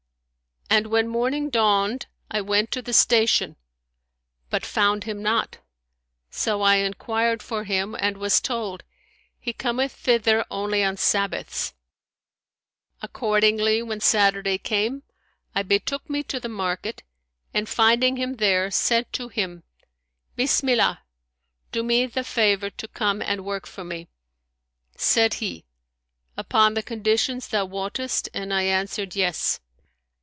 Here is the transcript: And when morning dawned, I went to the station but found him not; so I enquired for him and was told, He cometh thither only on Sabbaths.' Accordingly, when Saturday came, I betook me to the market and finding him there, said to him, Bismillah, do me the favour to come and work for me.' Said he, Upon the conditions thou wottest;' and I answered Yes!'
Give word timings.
And 0.73 0.87
when 0.87 1.09
morning 1.09 1.49
dawned, 1.49 2.05
I 2.31 2.39
went 2.39 2.71
to 2.71 2.81
the 2.81 2.93
station 2.93 3.57
but 4.49 4.65
found 4.65 5.03
him 5.03 5.21
not; 5.21 5.57
so 6.29 6.61
I 6.61 6.75
enquired 6.75 7.43
for 7.43 7.65
him 7.65 7.93
and 7.99 8.15
was 8.15 8.39
told, 8.39 8.83
He 9.37 9.51
cometh 9.51 9.91
thither 9.91 10.45
only 10.49 10.81
on 10.81 10.95
Sabbaths.' 10.95 11.73
Accordingly, 13.01 13.83
when 13.83 13.99
Saturday 13.99 14.57
came, 14.57 15.03
I 15.53 15.61
betook 15.63 16.09
me 16.09 16.23
to 16.23 16.39
the 16.39 16.47
market 16.47 17.03
and 17.53 17.67
finding 17.67 18.15
him 18.15 18.35
there, 18.37 18.71
said 18.71 19.11
to 19.11 19.27
him, 19.27 19.63
Bismillah, 20.37 21.01
do 21.73 21.83
me 21.83 22.05
the 22.05 22.23
favour 22.23 22.69
to 22.69 22.87
come 22.87 23.21
and 23.21 23.43
work 23.43 23.67
for 23.67 23.83
me.' 23.83 24.07
Said 24.95 25.33
he, 25.35 25.65
Upon 26.37 26.75
the 26.75 26.81
conditions 26.81 27.49
thou 27.49 27.65
wottest;' 27.65 28.29
and 28.33 28.53
I 28.53 28.61
answered 28.63 29.17
Yes!' 29.17 29.59